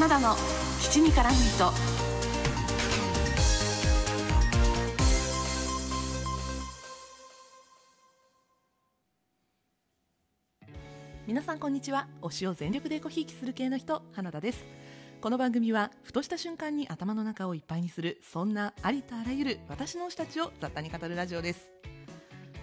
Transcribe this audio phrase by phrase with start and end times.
[0.00, 0.34] 花田の
[0.80, 1.74] 七味からミート。
[11.26, 12.08] 皆さんこんにちは。
[12.22, 14.64] 推しを全力でごひいきする系の人花田です。
[15.20, 21.70] この番組はふとした瞬間に頭の中をいっぱいにするそんなありとあらゆる私の推したちを雑多に語るラジオです。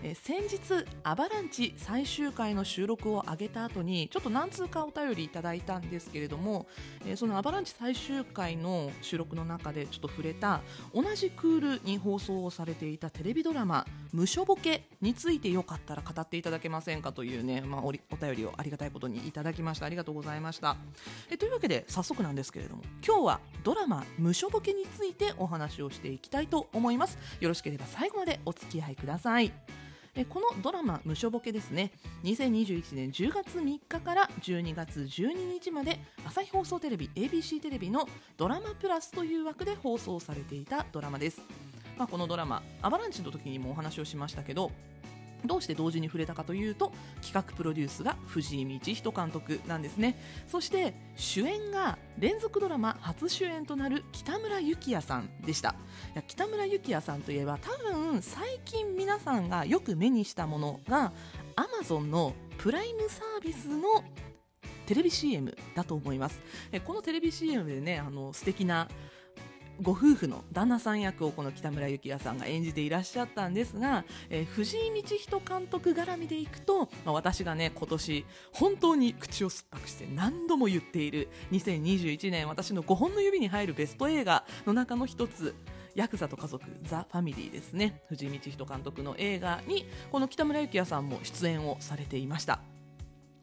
[0.04, 6.68] え先日アバランチ最終回の収録を上げた後にちょっと何通かお便りいただいたんですけれども、
[7.05, 10.62] えそのアバランチ最終回の収録の中でちょっと触れた
[10.94, 19.86] 同じクールに放送をされていたテレビドラマ「無所ボケ」についてよかったら語っていただけませんかというね、まあ、おりお便りをありがたいことにいただきました。
[19.86, 20.77] ありがとうございました。
[21.31, 27.17] えというわけで早速なんですけれども今日はドラマ「無所ボケ」についてお話をしていきたいと思います。
[27.39, 29.52] よろしければ最後までお付き合いください。
[30.26, 31.91] このドラマ「無所ボケ」ですね。
[32.23, 41.42] 2021年10月3日から12月12日まで朝日放送テレビ ABC テレビの「ドラマプラス」という枠で放送されていたドラマです、
[41.97, 44.72] まあ、このドラマアバランチの時にもお話をしましたけど
[45.45, 50.19] どうして同時に触れたかというと企画プロデュースが藤井道人監督なんですね。
[50.47, 55.75] そして主演が連続ドラマ初主演となる北村幸也さんでした。
[56.27, 61.11] 北村幸也さんといえば多分最近皆さんがよく目にしたものが
[61.55, 64.03] Amazon のプライムサービスの
[64.85, 66.41] テレビ CM だと思います。
[66.85, 68.88] このテレビ CM でねあの素敵な
[69.81, 85.55] ご夫婦の旦那さん役をこの北村幸也さんが演じていらっしゃったんですが、えー、藤井道人監督絡みでいくと、まあ、私がね今年本当に口を酸っぱくして何度も言っている2021年私の5本の指に入るベスト映画の中の一つ
[85.95, 88.03] ヤクザと家族ザ・ファミリーですね。
[88.08, 92.59] 藤井道人監督の映画にこの北村幸也さんも出演をされていました。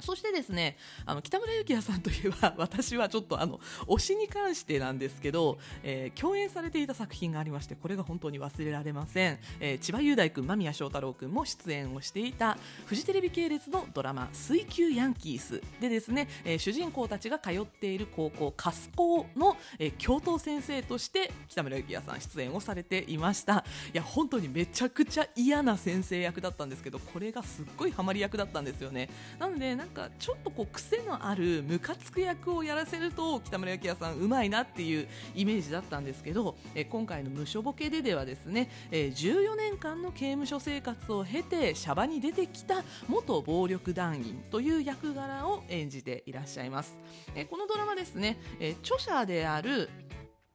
[0.05, 9.39] そしてですね、あの北村幸也さんといえば、 私はちょっとあの推しに関してなんですけど、えー、共演されていた作品がありまして、これが本当に忘れられません。
[9.61, 23.65] えー、千葉雄大君、間宮祥太朗君も出演をしていたフジテレビ系列のドラマ、水球ヤンキースでですね、えー、主人公たちが通っている高校、春高の、えー、教頭先生として北村幸也さん出演をされていました。
[23.93, 29.09] いや、本当にめちゃくちゃ嫌な先生役だったんですけど、これがすっごいハマり役だったんですよね。
[29.39, 46.99] なので、なんかちょっとこう癖のあるムカつく役をやらせると北村幸也さんうまいなっていうイメージだったんですけど、え今回の無所ボケでではですね、え14年間の刑務所生活を経てシャバに出てきた元暴力団員という役柄を演じていらっしゃいます。
[47.35, 49.89] えこのドラマですね、え著者である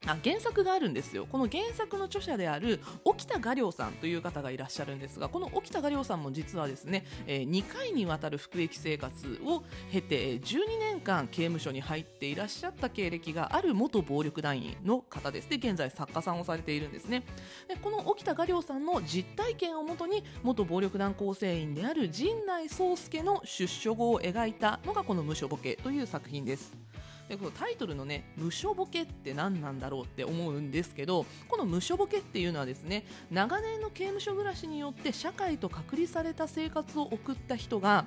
[0.07, 1.27] あ原作があるんですよ。
[1.29, 15.49] この原作の著者である沖田画亮さんという方がいらっしゃるんですがこの沖田画亮さんも実はですね、え、2回にわたる服役生活を経て12年間刑務所に入っていらっしゃった経歴がある元暴力団員の方です。
[15.49, 17.23] で現在作家さんをされているんですね。
[17.67, 26.88] でこの沖田画亮さんの実体験をもとに元暴力団構成員である陣内壮介の出所後を描いたのがこの「無所ボケ」という作品です。
[27.29, 38.06] でこのタイトルのね無所ボケって何なんだろうって思うんですけどこの無所ボケっていうのはですね長年の刑務所暮らしによって社会と隔離された生活を送った人が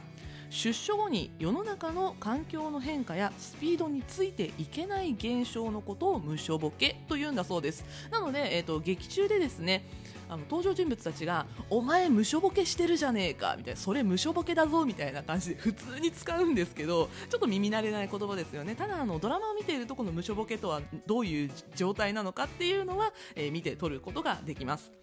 [0.50, 7.86] 出所後に世の中の環境の変化やスピードについていけない現象のことを無所ボケというんだそうです。
[8.10, 9.86] なので、えーと劇中でですね
[10.32, 25.01] あの登場人物たちがお前無所ボケしてるじゃねえかみたいなそれ無所ボケだぞみたいな感じで普通に使うんですけどちょっと耳慣れない言葉ですよねただあのドラマを見ているとこの無所ボケとはどういう状態なのかっていうのは、えー、見て取ることができます。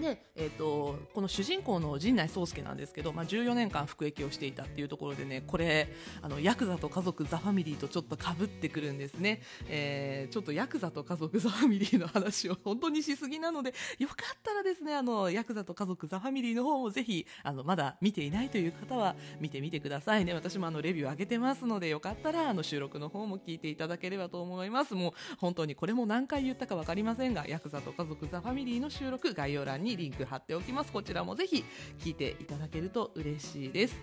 [0.00, 5.88] で、えーと、この主人公の陣内壮介なんですけど、まあ、14年間服役をしていたっていうところでねこれ
[6.22, 20.34] あのヤクザと家族ザ・ファミリーとちょっとかぶってくるんですね、えー、ちょっとヤクザと家族ザ・ファミリーの話を 本当にしすぎなのでよかったらですねあのヤクザと家族ザ・ファミリーの方もぜひあのまだ見ていないという方は見てみてくださいね。
[20.34, 24.94] 私もあのレビュー上げてますのでよかったらあの収録の方も聞いていただければと思います。
[24.94, 30.92] もう本当にこれも何回言ったか分かりませんがヤクザと家族ザ・ファミリーの収録概要欄にリンク貼っておきます。
[30.92, 31.64] こちらもぜひ
[31.98, 33.96] 聞いていただけると嬉しいです。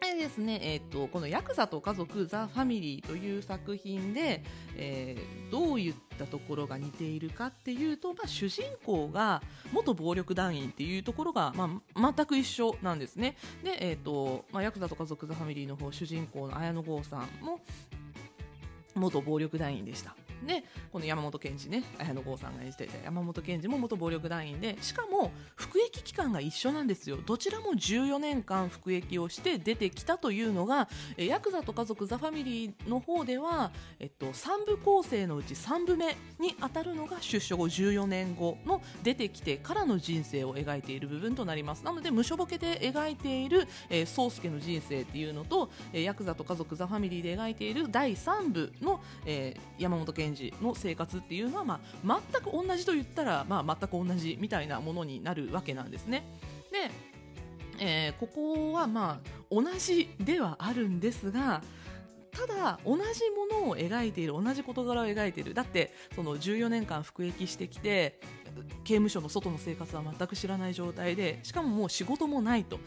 [0.00, 4.42] でですね、えーと、このヤクザと家族ザ・ファミリーという作品で、
[4.76, 9.42] えー、どういったところが似ているかっていうと、まあ、主人公が
[9.72, 13.36] 元暴力団員っていうところが、まあ、全く一緒なんですね。
[13.62, 17.60] で、えーとまあ、ヤクザと家族ザ・ファミリーの方主人公の綾野剛さんも
[18.94, 20.16] 元暴力団員でした。
[20.46, 27.18] でこの山本賢治ね綾野剛さんが演じていた山本賢治も元暴力団員でしかも服役期間が一緒なんですよ。
[27.24, 41.84] どちらも14年間服役をして出てきたというのがヤクザと家族ザ・ファミリーの方では、えっと、3部構成のうち3部目に当たるのが出所後14年後の出てきてからの人生を描いている部分となります。
[41.84, 50.27] なので無所ボケで描いている、えー、宗介の人生っていうのと、え、ヤクザと家族ザ・ファミリーで描いている第3部の、えー、山本賢治
[50.62, 56.24] の生活っていうのは、まあ、全く同じと言ったら、まあ、全く同じみたいなものになるわけなんですね。
[56.72, 56.90] で
[57.80, 61.62] えー、ここはまあ同じではあるんですが
[62.32, 68.20] ただ同じものを描いている同じ事柄を描いているだってその14年間服役してきて
[68.84, 72.78] 刑務所の外の生活は全く知らない状態でしかももう仕事もないと。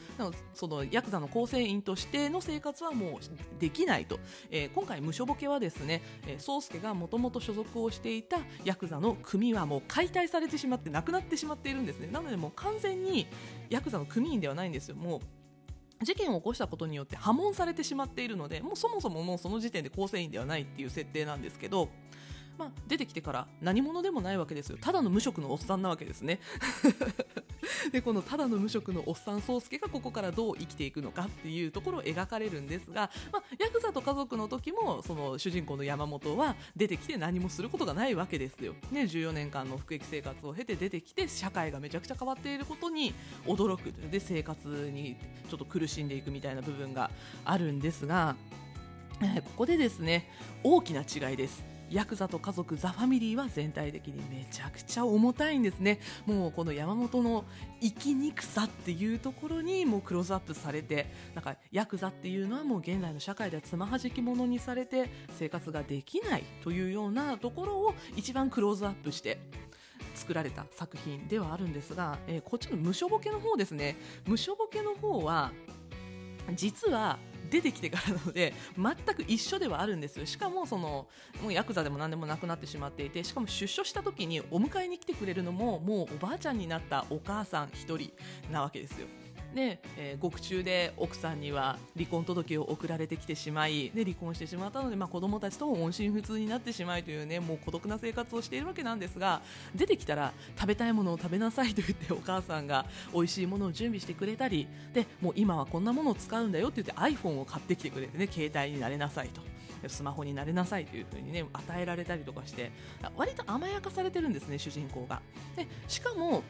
[0.53, 4.19] そのヤクザの構成員としての生活はもうできないと、
[4.50, 12.07] えー、今回無所ボケはですね、えー、宗介がもともと所属をしていたヤクザの組はもう解体されてしまってなくなってしまっているんですね。
[12.07, 13.27] なのでもう完全に
[13.69, 14.95] ヤクザの組員ではないんですよ。
[14.95, 21.89] もう事件を起こしたことによって破門されてしまっているのでもうそもそももうその時点で構成員ではないっていう設定なんですけど
[22.57, 24.77] まあ、出てきてから何者でもないわけですよ。
[24.80, 26.39] ただの無職のおっさんなわけですね。
[27.92, 43.13] でこのただの無職のおっさん宗介がここからどう生きていくのかっていうところを描かれるんですが、まあ、ヤクザと家族の時もその主人公の山本は出てきて何もすることがないわけですよ、ね、14年間の服役生活を経て出てきて社会がめちゃくちゃ変わっていることに
[43.45, 45.15] 驚くで生活に
[45.50, 47.09] ちょっと苦しんでいくみたいな部分が
[47.45, 48.36] あるんですが、
[49.19, 50.30] ここでですね
[50.63, 51.63] 大きな違いです。
[51.91, 55.99] ヤクザと家族ザ・ファミリーは全体的にめちゃくちゃ重たいんですね。
[56.25, 57.43] もうこの山本の
[57.81, 69.39] 生きにくさっていうところにもうクローズアップされてなんかヤクザっていうのはもう現代の社会ではつまはじき者にされて生活ができないというようなところを一番クローズアップして
[70.15, 73.97] 作られた作品ではあるんですが、えー、こっちの無所ボケの方ですね。
[74.25, 75.51] 無所ボケの方は
[76.53, 81.07] 実は出てきてからなので全く一緒ではあるんですよしかもその
[81.41, 88.11] もうヤクザでも何でもなくなってしまっていてしかも出所した時にお迎えに来てくれるのももうおばあちゃんになったお母さん1人
[88.51, 89.07] なわけですよ。
[89.56, 99.42] で、えー、獄中で奥さんには離婚届を送られてきてしまいで離婚してしまったので、まあ、子供たちとも音信不通になってしまいというねもう孤独な生活をしているわけなんですが
[99.75, 109.42] 出てきたら食べたいものを食べなさいと言ってお母さんが美味しいものを準備してくれたりでもう今はこんなものを使うんだよって言って iPhone を買ってきてくれてね携帯になれなさいと。
[109.88, 112.71] スマホになれなさいという風にね与えられたりとかして
[113.18, 115.21] 割と甘やかされてるんですね主人公が
[115.56, 116.44] でしかも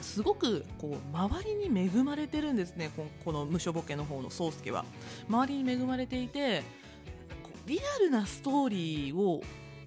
[0.00, 2.90] すごくこう周りに恵まれてるんですね。
[3.24, 4.84] この無所ボケの方の宗介は。
[5.28, 6.62] 周りに恵まれていて
[7.66, 9.42] リアルなストーリーを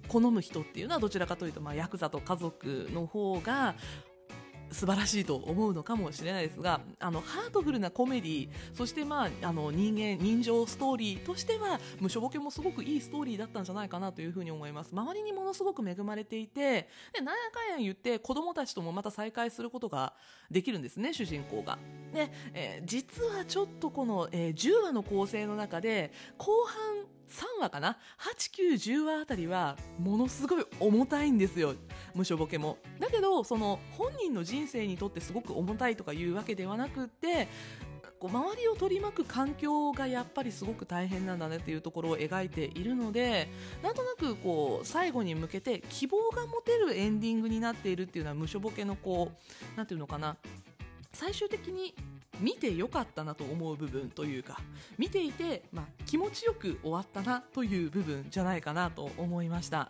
[0.08, 3.76] 好む人っていうのはどちらかというと、まあ、ヤクザと家族の方が
[4.70, 14.90] 素晴らしいと思うのかもしれないですがあのハートフルなコメディそして、まあ、あの人間人情ストーリーとしては無所ボケもすごくいいストーリーだったんじゃないかなというふうに思います。
[14.92, 20.14] 周りにものすごく恵まれていてでなんやかんや言って子供たちともまた再会することが
[20.50, 21.78] できるんですね主人公が。
[22.12, 31.74] で、えー、実はちょっとこの、えー、10話の構成の中で後半3話かな？8910話あたりはものすごい重たいんですよ。
[32.14, 32.78] 無所ボケも。
[32.98, 37.48] だけどその本人の人生にとってすごく重たいとかいうわけではなくって
[38.18, 43.48] こう周りを取り巻く環境がやっぱりすごく大変なんだねっていうところを描いているので
[43.82, 49.30] なんとなくこう最後に向けて希望が持てるエンディングになっているっていうのは無所ボケのこ
[49.74, 50.36] うなんていうのかな？
[51.12, 51.94] 最終的に
[52.40, 54.60] 見てよかったなと思う部分というか
[54.96, 59.88] 見ていて、まあ、気持ちよく終わったなという部分じゃないかなと思いました。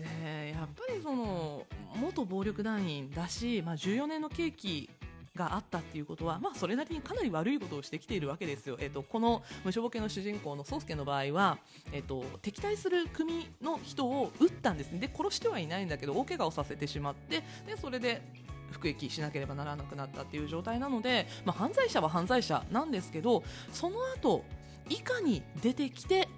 [0.00, 4.90] えー、やっぱりその元暴力団員だし、まあ、14年の刑期
[5.38, 8.76] があったっていうことは、まあ、それなりにかなり悪いことをしてきているわけですよ。
[8.80, 11.58] え、ー、と、この無所ボケの主人公の宗介の場合は、
[11.92, 14.98] えっ、ー、と、敵対する組の人を撃ったんですね。
[14.98, 18.20] で、殺してはいないんだけど、大怪我をさせてしまって、で、それで、
[18.70, 24.44] 服役しなければならなくなったっていう状態なので、まあ、犯罪者は犯罪者なんですけどその後
[24.88, 26.28] いかに出てきて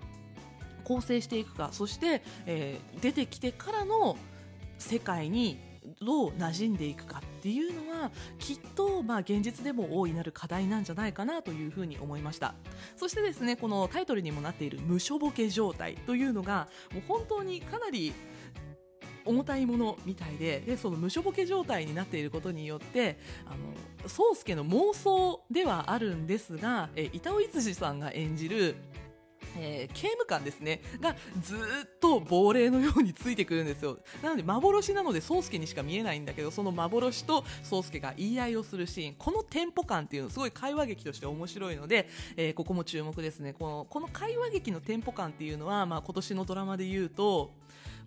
[0.84, 4.16] 構成していくかそして、えー、出てきてからの
[4.78, 5.58] 世界に
[6.02, 12.54] どう馴染んでいくかっていうのはきっとまあ現実でも大いなる課題なんじゃないかなというふうに思いました。
[12.96, 18.12] そしてですねこのタイトルにもなっている無所ボケ状態というのがもう本当にかなり
[19.30, 28.76] 重たいものみたいででその無所ボケ状態になっていることによってあの宗介の妄想ではあるんですがえ板尾逸司さんが演じる
[29.58, 31.58] えー、刑務官ですねがずっ
[32.00, 33.99] と亡霊のようについてくるんですよ。
[34.22, 39.14] なので幻なので宗介にしか見えないんだけどその幻と宗介が言い合いをするシーン。
[39.18, 43.52] このテンポ感っていうのすごい会話劇として面白いので、えー、ここも注目ですね。
[43.52, 47.50] このこの会話劇のテンポ感っていうのは、まあ、今年のドラマで言うと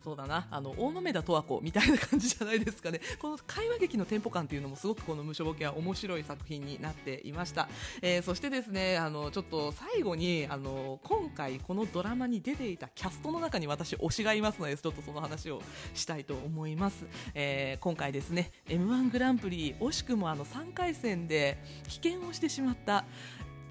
[0.04, 0.48] そうだな。
[0.52, 3.00] あの大豆田十和子みたいな感じじゃないですかね。
[3.20, 7.70] この会話劇のテンポ感っていうのもすごくこの無所ボケは面白い作品になっていました、
[8.02, 15.62] えー、そしてですねあのちょっと最後にあの今回このドラマに出ていたキャストの中に私推しがいますのでちょっとその話を
[15.94, 21.58] したいと思います、えー、今回ですね m 1グランプリ惜しくもあの3回戦で
[21.88, 23.06] 棄権をしてしまった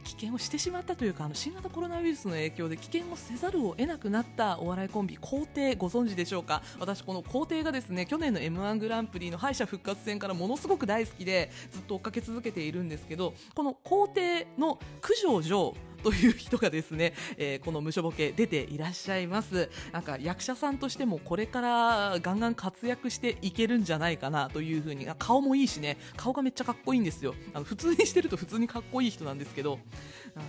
[0.04, 6.62] 危険をしてしまったというかあの新型コロナウイルスの影響で危険をせざるを得なくなったお笑いコンビ皇帝ご存知でしょうか？
[6.78, 19.71] 私この皇帝がですね去年の m 1グランプリの敗者復活戦からものすごく大好きでずっと追っかけ続けているんですけどこの皇帝の九条城という人がですね、 えー、この無所ボケ出ていらっしゃいます。
[19.92, 27.35] なんか役者さんとしてもこれからガンガン活躍していけるんじゃないかなというふうに顔もいいしね顔がめっちゃかっこいいんですよ。
[27.54, 29.78] あの普通にしてると普通にかっこいい人なんですけど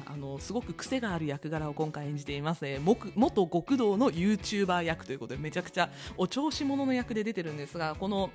[0.06, 8.32] あのすごく癖がある役柄を今回演じています、えー、元極道の YouTuber 役ということでめちゃくちゃお調子者の役で出てるんですがこの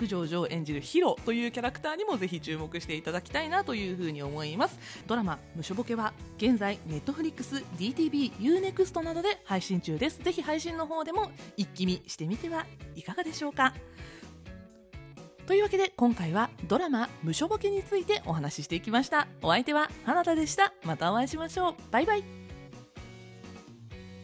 [0.00, 4.78] 九条城演じるヒロというキャラクターにもぜひ注目していただきたいなというふうに思います。
[5.06, 10.22] ドラマ「無所ボケ」は現在 Netflix、DTV、UNEXT などで配信中です。
[10.22, 13.74] ぜひ配信の方でも一気見してみてはいかがでしょうか。
[15.46, 19.28] というわけで今回はドラマ「無所ボケ」についてお話ししていきました。
[19.42, 20.72] お相手は花田でした。
[20.84, 21.74] またお会いしましょう。
[21.90, 22.39] バイバイ。